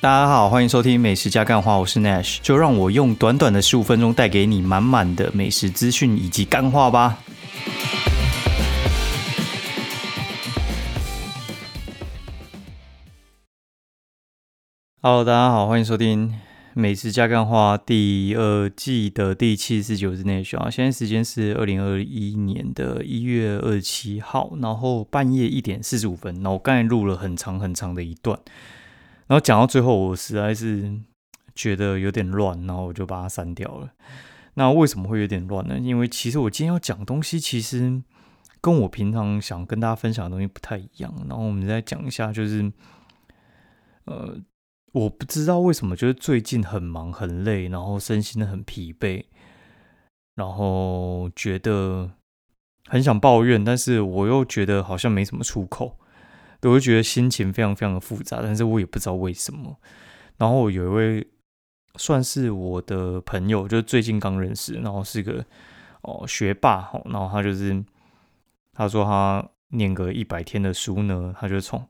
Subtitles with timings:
[0.00, 7.18] 大家好，欢迎收听美食加干话，我是 Nash，就让我用短短的十五分钟带给你满满的美食资讯以及干话吧。
[15.02, 16.32] Hello，大家好，欢迎收听
[16.74, 28.38] 美食加干话第二季的第七十九日 Nash 啊，现在时间是二零二一年的一月二十七号，然后半夜一点四十五分，然后我刚才录了很长很长的一段。
[29.28, 31.00] 然后讲到最后，我实在是
[31.54, 33.90] 觉得有点乱，然后我就把它删掉了。
[34.54, 35.78] 那为什么会有点乱呢？
[35.78, 38.02] 因为其实我今天要讲东西，其实
[38.60, 41.14] 跟我平常想跟大家分享的东西不太一样。
[41.28, 42.72] 然后我们再讲一下，就是
[44.06, 44.36] 呃，
[44.92, 49.24] 我不知道为什么，就是最近很忙很累，然后身心很疲惫，
[50.34, 52.10] 然后觉得
[52.86, 55.98] 很想抱怨，但是我又觉得好像没什么出口。
[56.62, 59.76] 我就觉得心情非常非常的复杂，但是我也不知道为什么。
[60.36, 61.26] 然后有一位
[61.96, 65.44] 算是我的朋友，就最近刚认识，然后是个
[66.02, 67.84] 哦学霸，然后他就是
[68.72, 71.86] 他说他念个一百天的书呢，他就从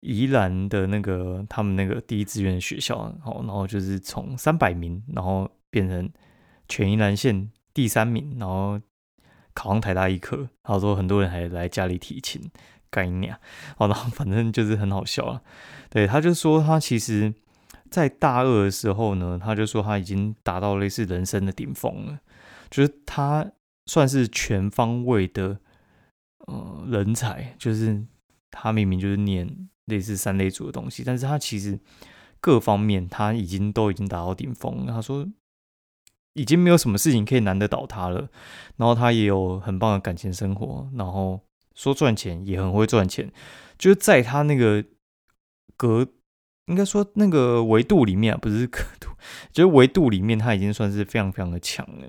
[0.00, 6.10] 宜兰的那个他们那个第一志愿学校，然后然后就是从三百名，然后变成
[6.68, 8.80] 全宜兰县第三名，然后
[9.54, 10.48] 考上台大医科。
[10.62, 12.50] 他说很多人还来家里提亲。
[12.92, 13.34] 概念，
[13.76, 15.42] 好，然后 反正就是很好笑了。
[15.88, 17.34] 对，他就说他其实，
[17.90, 22.20] 在大二的时候呢，他就说他已经达到类似人生的顶峰了，
[22.70, 23.50] 就是他
[23.86, 25.58] 算是全方位的
[26.46, 28.04] 呃人才，就是
[28.50, 31.78] 他明明就是念类似三类组的东西，但是他其实
[32.40, 34.86] 各方面他已经都已经达到顶峰。
[34.86, 35.26] 他说
[36.34, 38.30] 已经没有什么事情可以难得倒他了，
[38.76, 41.40] 然后他也有很棒的感情生活，然后。
[41.74, 43.32] 说赚钱也很会赚钱，
[43.78, 44.84] 就是在他那个
[45.76, 46.06] 格，
[46.66, 49.08] 应该说那个维度里面，不是格度，
[49.52, 52.08] 就是维度里面，他已经算是非常非常的强了。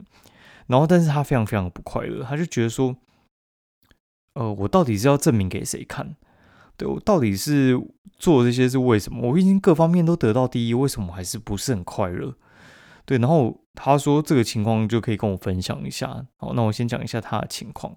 [0.67, 2.95] 然后，但是他非常非常不快乐，他就觉得说，
[4.35, 6.15] 呃，我到底是要证明给谁看？
[6.77, 7.79] 对我到底是
[8.17, 9.29] 做这些是为什么？
[9.29, 12.35] 我已经各方面都得到第一，为什么还是不是很快乐？
[13.05, 16.25] 对，然后他说这个情况就可以跟我分享一下。
[16.37, 17.95] 好，那我先讲一下他的情况，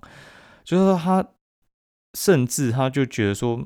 [0.65, 1.27] 就是说他。
[2.17, 3.63] 甚至他就觉得说，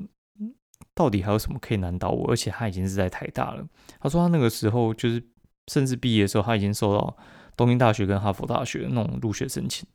[0.93, 2.29] 到底还有什么可以难倒我？
[2.29, 3.65] 而且他已经是在台大了。
[4.01, 5.23] 他说他那个时候就是，
[5.71, 7.15] 甚至毕业的时候，他已经收到
[7.55, 9.87] 东京大学跟哈佛大学那种入学申请，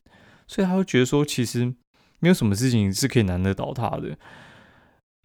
[0.47, 1.71] 所以他会觉得说，其实
[2.19, 4.17] 没有什么事情是可以难得倒他的。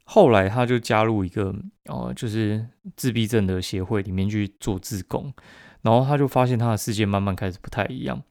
[0.05, 1.55] 后来他就加入一个
[1.87, 2.67] 呃，就是
[2.97, 5.33] 自闭症的协会里面去做自工，
[5.81, 8.23] 然后他就发现他的世界慢慢开始不太一样，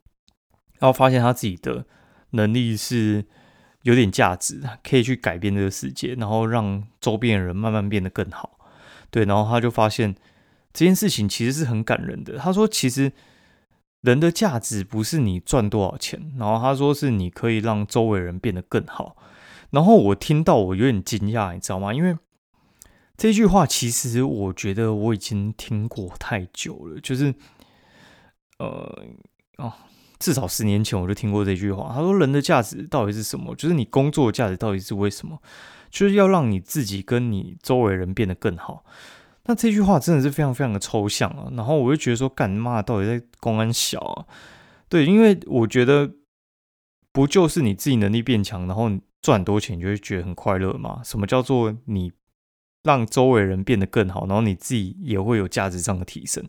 [0.78, 1.88] 然后发现他自己的
[2.30, 3.26] 能力是。
[3.84, 8.60] 有点价值，可以去改变这个世界，然后让周边的人慢慢变得更好。
[9.10, 10.16] 对，然后他就发现
[10.72, 12.38] 这件事情其实是很感人的。
[12.38, 13.12] 他说，其实
[14.02, 19.18] 人的价值不是你赚多少钱，然后他说是你可以让周围人变得更好。
[19.72, 21.94] 然后我听到我有点惊讶，你知道吗？
[21.94, 22.16] 因为
[23.18, 27.34] 这句话其实我觉得我已经听过太久了，就是
[28.60, 29.06] 呃，
[29.58, 29.74] 哦。
[30.22, 31.92] 至少十年前我就听过这句话。
[31.94, 33.56] 他说：“人的价值到底是什么？
[33.56, 35.40] 就是你工作的价值到底是为什么？
[35.90, 38.86] 就是要让你自己跟你周围人变得更好。”
[39.46, 41.50] 那这句话真的是非常非常的抽象啊。
[41.58, 44.26] 然后我就觉得说：“干嘛到底在公安小啊？”
[44.88, 46.12] 对，因为我觉得
[47.12, 51.02] 不就是你自己能力变强，然后赚多钱，就会觉得很快乐吗？
[51.04, 52.12] 什么叫做你
[52.84, 56.46] 让周围人变得更好，然后你自己也会有价值上的提升？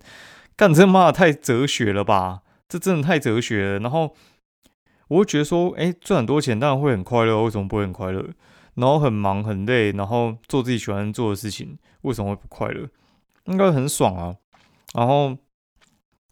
[0.54, 2.42] 干这妈太哲学了吧！
[2.72, 4.14] 这真的太哲学了，然后
[5.08, 8.30] 我会觉得说，哎，赚很多钱当然会很快乐，为什么不会很快乐？
[8.76, 12.88] 然后很忙很累，然后做自己喜欢做的事情，为什么会不快乐？
[13.44, 14.36] 应该很爽啊。
[14.94, 15.36] 然后，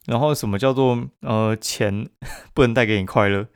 [0.06, 2.08] 然后什么叫做呃钱
[2.54, 3.46] 不能带给你快乐？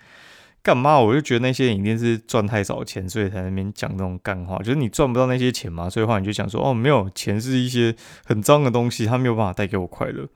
[0.63, 1.01] 干嘛？
[1.01, 10.29] 我就觉得那些人一定是赚太少钱，所以才那边讲那种干话，就是你赚不到那些钱嘛，所以话你就讲说，哦，没有钱是一些很脏的东西，它没有办法带给我快乐。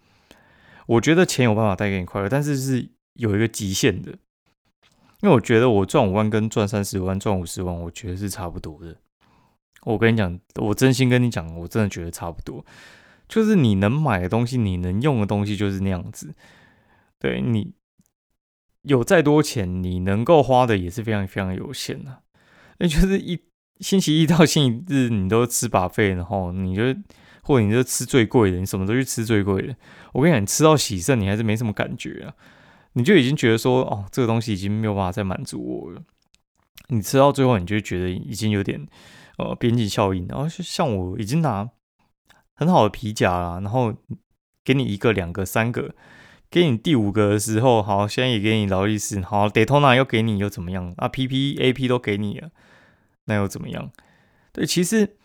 [0.88, 4.10] 我觉得钱有办法带给你快乐，但是是有一个极限的。
[5.20, 8.96] 因为我觉得我赚五万跟赚三十万、赚五十万，我觉得是差不多的。
[9.82, 12.64] 我跟你讲，我真心跟你讲，我真的觉得差不多。
[13.28, 16.34] 就是你能买的东西，你能用的东西，就是那样子。
[17.18, 17.74] 对你
[18.82, 22.22] 有再多钱，你能够花的也是非常非常有限的。
[22.78, 23.38] 那就是一
[23.80, 26.82] 星期一到星期日，你都吃把费，然后你就。
[27.48, 29.74] 或者你就吃最贵的，你什么都去吃最贵的。
[30.12, 32.34] 我跟你讲，你吃到喜盛，你还是没什么感觉啊，
[32.92, 36.02] 你就已经觉得说，哦，这个东西已经没有办法再满足我了。
[36.88, 38.86] 你吃到最后，你就觉得已经有点
[39.38, 40.26] 呃边际效应。
[40.28, 41.70] 然后像我已经拿
[42.54, 43.94] 很好的皮夹啦，然后
[44.62, 45.94] 给你一个、两个、三个，
[46.50, 50.92] 给你第五个的时候，好，现在也给你劳力士，好，Daytona 又给你又怎么样？
[50.98, 52.50] 啊，PP、AP 都给你了，
[53.24, 53.90] 那又怎么样？
[54.52, 55.16] 对，其实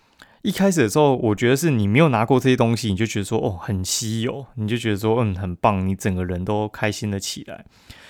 [0.44, 7.66] 一开始的时候，我觉得是你没有拿过这些东西，你就觉得说哦很稀有，你就觉得说嗯很棒，你整个人都开心了起来。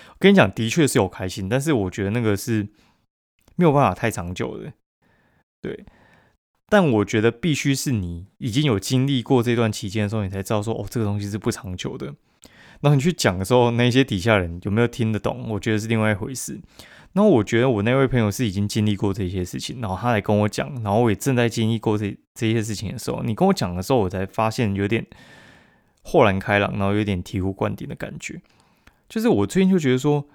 [0.09, 2.67] 我跟你讲，的确是有开心，但是我觉得那个是
[3.55, 4.73] 没有办法太长久的，
[5.61, 5.85] 对。
[6.69, 12.15] 但我觉得必须是你已经有经历过这段期间的时候，你才知道说哦，这个东西是不长久的。
[12.83, 15.49] 然后你去讲的时候，那些底下人有没有听得懂？
[15.49, 16.59] 我觉得是另外一回事。
[17.13, 25.05] 然后我觉得我那位朋友是已经经历过这些事情，然后他来跟我讲，然后我也正在经历过这这些事情的时候，你跟我讲的时候，我才发现有点
[26.03, 28.41] 豁然开朗，然后有点醍醐灌顶的感觉。
[29.07, 30.25] 就是我最近就觉得说，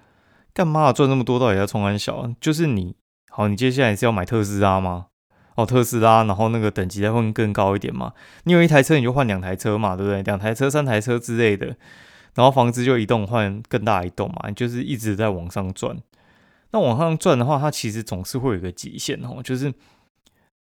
[0.53, 2.33] 干嘛赚那么多，到底要冲安小？
[2.41, 2.95] 就是你
[3.29, 5.07] 好，你接下来是要买特斯拉吗？
[5.55, 8.13] 哦，特斯拉，然后那个等级再换更高一点嘛？
[8.45, 10.23] 你有一台车，你就换两台车嘛，对不对？
[10.23, 11.75] 两台车、三台车之类的，
[12.35, 15.97] 然后房子就一栋换更大一栋嘛，就是一直在往上转。
[16.71, 19.73] 那往上转的话，它其实总是会有个极限哦，就是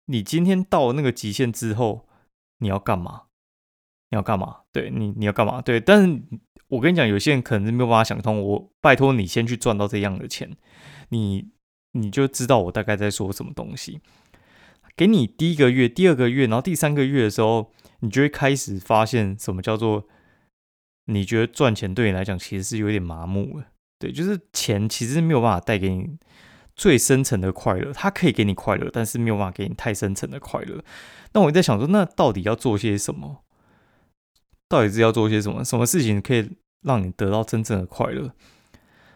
[0.05, 2.07] 你今天到那个极限之后，
[2.59, 3.23] 你要干嘛？
[4.11, 4.57] 你要干嘛？
[4.71, 5.61] 对你，你要干嘛？
[5.61, 6.21] 对，但是
[6.67, 8.39] 我跟你讲，有些人可能是没有办法想通。
[8.39, 10.55] 我拜托你先去赚到这样的钱，
[11.09, 11.49] 你
[11.93, 13.99] 你就知道我大概在说什么东西。
[14.95, 17.71] 给你第一个月、第二个月，然后第三个月的时候，
[18.01, 20.07] 你就会开始发现什么叫做
[21.05, 23.65] 你觉得赚钱对你来讲其实是有点麻木了。
[23.99, 26.17] 对，就是钱其实是没有办法带给你
[26.75, 30.83] 最深层的快乐，它可以给你快乐，但是没有办法给你太深层的快乐。
[31.33, 33.43] 那我在想说，那到底要做些什么？
[34.67, 35.63] 到底是要做些什么？
[35.63, 38.33] 什么事情可以让你得到真正的快乐？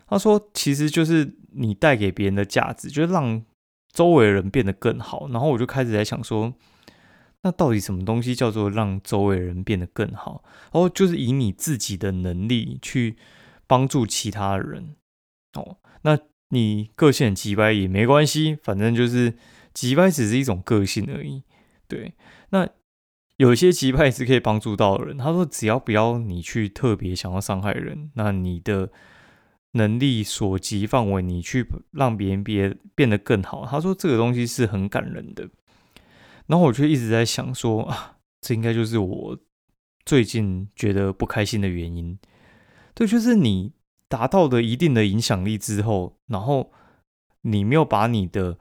[0.08, 3.44] 他说，其实就是你带给别人的价值，就是让。
[3.92, 6.54] 周围人变得更好，然后我就开始在想说，
[7.44, 10.44] 那到底什么东西叫做让周围人变得更好？
[10.72, 13.18] 哦就是以你自己的能力去
[13.68, 14.96] 帮助其他人。
[15.54, 16.18] 哦，那
[16.50, 19.36] 你个性很急掰也没关系，反正就是
[19.74, 21.44] 急掰只是一种个性而已。
[21.88, 22.14] 对，
[22.50, 22.68] 那
[23.38, 25.18] 有些急掰是可以帮助到人。
[25.18, 28.92] 他说，只要不要你去特别想要伤害人，那你的。
[29.74, 33.68] 能力所及范围，你去让别人别变得更好。
[33.68, 35.48] 他说这个东西是很感人的。
[36.50, 39.38] 然后我就一直在想说啊，这应该就是我
[40.04, 42.18] 最近觉得不开心的原因。
[42.96, 43.74] 对，就是你
[44.08, 46.72] 达到的一定的影响力之后，然后
[47.42, 48.58] 你没有把你的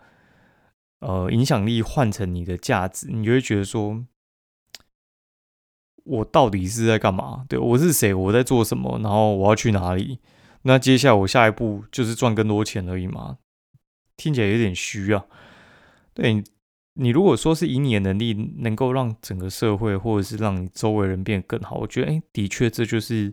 [1.01, 4.05] 呃影响力换成你的价值，你就会觉得说，
[6.05, 7.47] 我到底是在干嘛？
[7.49, 8.13] 对我是谁？
[8.13, 9.01] 我在做什么？
[9.03, 10.21] 然后我要去哪里？
[10.63, 13.39] 那接下来我下一步就是赚更多钱而已嘛，
[14.19, 15.25] 听起来有点虚啊。
[16.13, 16.45] 对
[16.99, 23.33] 你如果说是以你的能力能够让整个社会或者是让你周围人变得更好，我觉得哎，的确这就是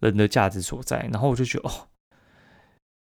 [0.00, 1.08] 人的价值所在。
[1.12, 1.88] 然后我就觉得哦，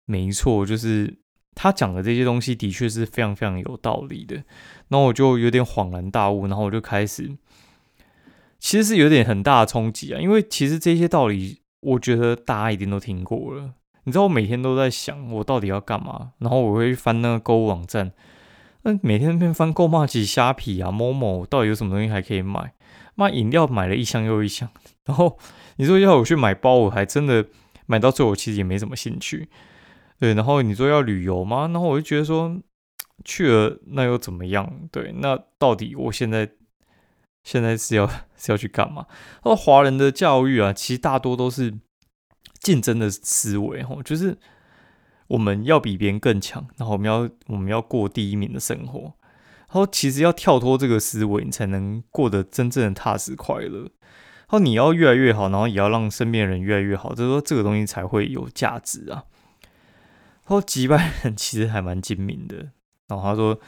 [0.06, 1.19] 没错，就是
[1.55, 4.37] 他讲的这些东西的确是非常非常有道理的。
[4.88, 7.37] 然后我就有点恍然大悟，然后我就开始，
[8.58, 11.61] 其实是有点很大的冲击啊，因为其实这些道理。
[11.82, 13.72] 我觉得大家一定都听过了。
[14.05, 16.32] 你知道我每天都在想，我到底要干嘛？
[16.36, 18.12] 然后我会翻那个购物网站，
[18.82, 22.75] 那每天便翻购骂起虾皮啊、某某，到底有什么东西还可以买？
[23.15, 24.69] 妈，饮料买了一箱又一箱。
[25.05, 25.39] 然后
[25.77, 27.46] 你说要我去买包，我还真的
[27.87, 29.49] 买到最后，其实也没什么兴趣。
[30.19, 31.69] 对，然后你说要旅游吗？
[31.72, 32.58] 然后我就觉得说
[33.25, 34.89] 去了那又怎么样？
[34.91, 36.51] 对，那到底我现在？
[37.43, 38.06] 现在是要
[38.37, 39.06] 是要去干嘛？
[39.43, 41.72] 他说华人的教育啊，其实大多都是
[42.60, 44.37] 竞争的思维，吼，就是
[45.31, 49.15] 我们要比别人更强，然后我们要我们要过第一名的生活。
[49.69, 53.81] 他说其实要跳脱这个思维，你才能过得真正的踏实快乐。
[53.81, 59.25] 然后你要越来越好，然后也要让身边人越来越好，就是说这个东西才会有价值啊。
[60.44, 62.70] 他说击败人其实还蛮精明的，
[63.08, 63.58] 然后他说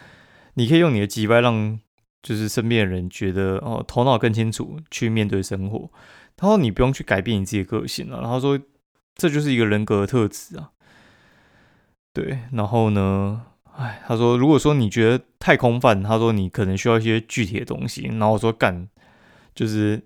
[0.55, 1.81] 你可以用你的击败让。
[2.23, 5.91] 就是身边的人觉得哦，头脑更清楚去面对生活。
[6.37, 8.21] 他说你不用去改变你自己的个性了。
[8.21, 8.57] 然后说
[9.17, 10.71] 这就是一个人格的特质啊。
[12.13, 13.43] 对，然后呢，
[13.75, 18.03] 哎，他说如果说你觉得太空泛，他说你可能需要一些具体的东西。
[18.03, 18.89] 然后我说干，
[19.55, 20.03] 就是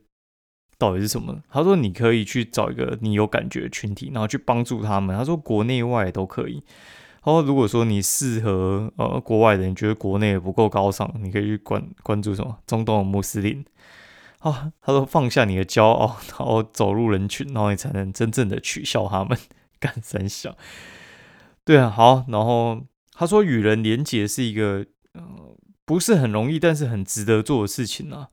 [0.78, 1.42] 到底是什么？
[1.50, 5.16] 他说你可以去找一个你有感觉的群体，然后去帮助他们。
[5.16, 6.62] 他说国内外都可以。
[7.24, 13.64] 然后，如果说你适合呃国外的，你觉得国内不够高尚，你可以去关关注什么中东的穆斯林。
[14.38, 19.36] 啊，他说放下你的骄傲，然后走入人群，然后你才能真正的取笑他们，
[19.80, 20.56] 干三小。
[21.66, 22.80] 对啊，好，然后
[23.12, 25.22] 他说与人连结是一个呃
[25.84, 28.28] 不是很容易，但是很值得做的事情啊。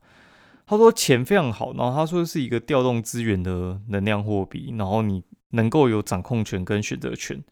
[0.66, 7.42] 他说钱非常好，然后他说是一个调动资源的能量货币，然后你能够有掌控权跟选择权，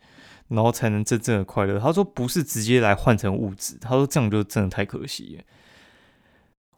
[0.46, 1.80] 然后才能真正的快乐。
[1.80, 5.40] 他说不是直接来换成物质，他说这样就真的太可惜。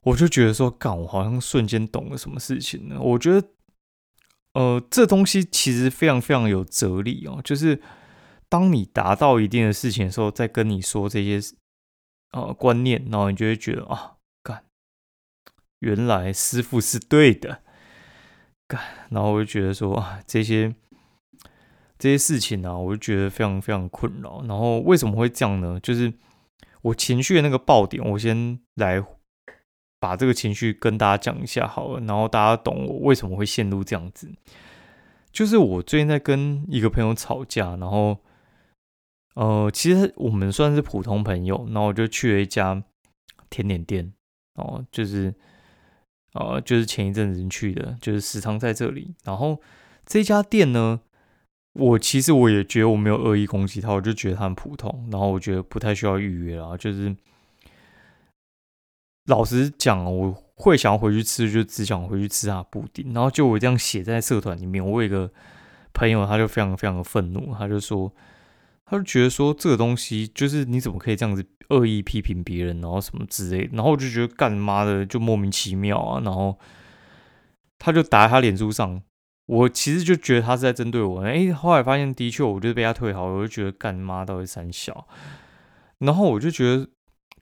[0.04, 2.98] 我就觉得说，干，我好像瞬间懂了什么事情呢？
[2.98, 3.48] 我觉得，
[4.54, 7.80] 呃，这东西其实非常非常有哲理哦，就是
[8.48, 11.40] 当你达到一定的事情的时候，再跟你说这些
[12.32, 14.64] 呃观念，然后你就会觉得啊，干，
[15.80, 17.62] 原来师傅是对的，
[18.68, 20.74] 干，然后我就觉得说啊，这些
[21.98, 24.42] 这些事情呢，我就觉得非常非常困扰。
[24.46, 25.80] 然后为什么会这样呢？
[25.80, 26.12] 就是
[26.82, 29.04] 我情绪的那个爆点，我先来。
[30.00, 34.30] 把这个情绪跟大家讲一下好了，然后大家懂我为什么会陷入这样子。
[35.32, 38.18] 就是我最近在跟一个朋友吵架，然后，
[39.34, 42.82] 呃，其实我们算是普通朋友，然后我就去了一家
[43.50, 44.12] 甜点店，
[44.54, 45.34] 哦，就是，
[46.32, 49.14] 呃，就是前一阵子去的，就是时常在这里。
[49.24, 49.60] 然后
[50.06, 51.00] 这家店呢，
[51.74, 57.14] 我其实我也觉得我没有恶意攻击他，我就觉得他很普通，然后我觉得不太需要预约了，就是。
[59.26, 63.14] 老实讲，我会想要回去吃，就只想回去吃他布丁。
[63.14, 65.32] 然后就我这样写在社团里面，我有一个
[65.94, 68.12] 朋友，他就非常非常的愤怒，他就说，
[68.86, 73.68] 他就觉得说这个东西就是你怎么可以这样子恶意批评别人，然后什么之类。
[73.72, 76.20] 然后我就觉得干妈的就莫名其妙啊。
[76.24, 76.58] 然后
[77.78, 79.02] 他就打他脸书上，
[79.46, 81.20] 我其实就觉得他是在针对我。
[81.22, 85.06] 哎，后来发现的确，我就是被他退好，我就觉得干妈到底三小。
[85.98, 86.88] 然后我就觉得。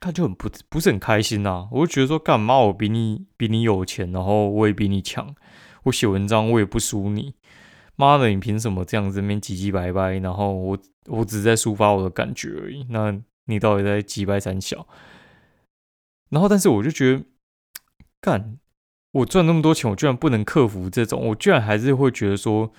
[0.04, 5.32] 他就很不不是很开心呐，我就觉得说干嘛我比你比你有钱，然后我也比你强，
[5.84, 7.37] 我写文章我也不输你，
[7.94, 14.87] 妈的你凭什么这样子那边唧唧白白，然后我我只是在抒发我的感觉而已，那你到底在几白三小？
[16.30, 17.25] 然后但是我就觉得
[18.21, 18.59] 干
[19.11, 22.73] 我赚那么多钱，我居然不能克服这种，我居然还是会觉得说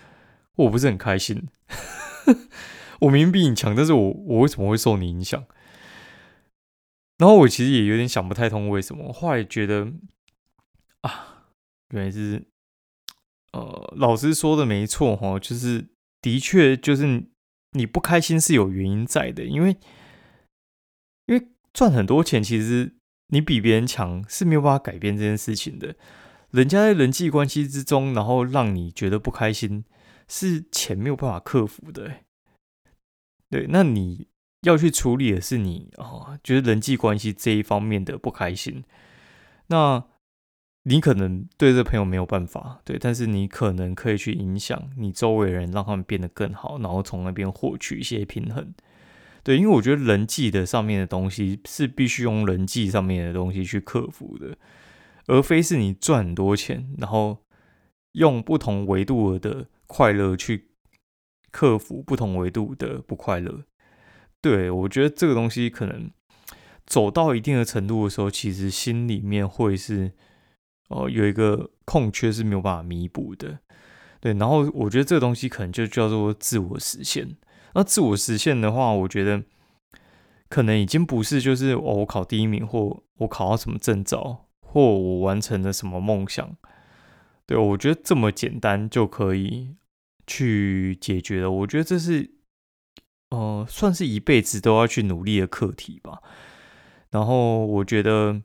[0.56, 1.48] 我不是很开心，
[3.01, 5.46] 我明明比你强，但是我我为什么会受你影响？
[7.18, 9.94] 然后我其实也有点想不太通为什么，后来觉得
[11.01, 11.46] 啊，
[11.89, 12.48] 原来是
[13.51, 15.89] 呃，老师说的没错哈，就是
[16.22, 17.25] 的确就是
[17.74, 19.77] 你不开心是有原因在的，因为
[21.27, 22.96] 因为赚很多钱，其实
[23.27, 25.96] 你比别人强是没有办法改变这件事情的。
[26.51, 29.86] 人家在人际关系之中，然后让你觉得不开心，
[30.27, 32.12] 是钱没有办法克服的。
[33.50, 34.27] 对，那你。
[34.63, 38.82] 要去处理的是你哦，就是人际关系这一方面的不开心。
[39.68, 40.01] 那
[40.84, 48.74] 你可能对这朋友没有办法，对，但是你可能可以去影响你周围人，让他们变得更好，然后从那边获取一些平衡。
[49.44, 54.58] 对，因为我觉得人际的上面的东西是必须用人际上面的东西去克服的，
[55.28, 57.44] 而非是你赚很多钱，然后
[58.13, 60.70] 用不同维度的快乐去
[61.52, 63.63] 克服不同维度的不快乐。
[64.42, 66.12] 对，我觉得这个东西可能
[66.86, 70.12] 走到一定的程度的时候，其实心里面会是
[70.93, 73.59] 哦有一个空缺是没有办法弥补的。
[74.21, 77.35] 对，然后我觉得这个东西可能就叫做自我实现。
[77.73, 79.43] 那自我实现的话，我觉得
[80.47, 86.55] 可能已经不是就是哦我考第一名，或我考到什么证照，或我完成了什么梦想。
[87.45, 89.75] 对，我觉得这么简单就可以
[90.25, 91.51] 去解决了。
[91.51, 92.31] 我觉得这是。
[93.29, 96.21] 呃，算是一辈子都要去努力的课题吧。
[97.09, 98.43] 然后我觉得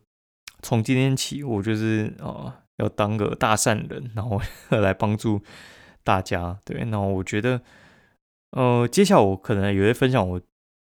[0.63, 5.41] 从今天起，我就是呃要当个大善人，然后来帮助
[6.03, 6.59] 大家。
[6.65, 7.61] 对，然后我觉得
[8.51, 10.41] 呃，接下来我可能也会分享我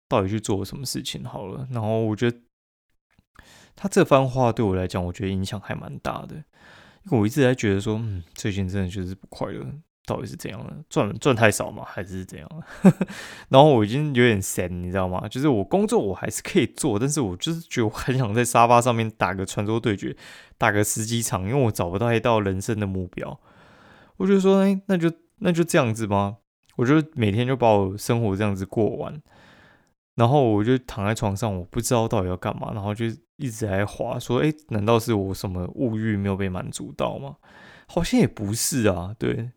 [0.07, 1.67] 到底去做什么事情好了。
[1.71, 2.37] 然后我觉得
[3.75, 9.65] 他这番话对我来讲，我觉得影响还蛮大的，因为我一直在觉得说，嗯，最近真的就是不快乐。
[10.05, 10.73] 到底是怎样的？
[10.89, 11.83] 赚赚太少吗？
[11.85, 12.49] 还是怎样？
[13.49, 15.27] 然后我已经有点闲，你知道吗？
[15.29, 20.15] 就是我工作我还是可以做，但是我就是觉得我很想在沙发上面打个传说对决，
[20.57, 23.39] 打个十几场，因为我找不到一道人生的目标。
[24.17, 26.37] 我就说，哎，那就那就这样子吗？
[26.75, 29.21] 我就每天就把我生活这样子过完，
[30.15, 33.05] 然后我就躺在床上，我不知道到底要干嘛，然后就
[33.37, 37.37] 一直在滑，说，哎，难道是我什么物欲没有被满足到吗？
[37.87, 39.51] 好像也不是啊，对。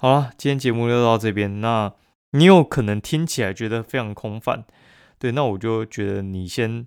[0.00, 1.60] 好了，今天节目就到这边。
[1.60, 1.92] 那
[2.30, 4.64] 你有可能听起来觉得非常空泛，
[5.18, 6.86] 对，那我就觉得你先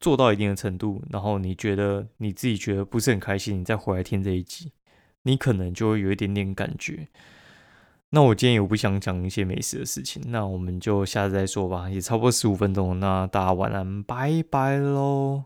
[0.00, 4.72] 做到一定的程度，然后你觉得你自己觉得不是很开心，你再回来听这一集，
[5.22, 7.06] 你可能就会有一点点感觉。
[8.10, 15.44] 那我今天也不想讲一些美食的事情，那我们就下次再说吧，也差不多十五分钟，那大家晚安，拜拜喽。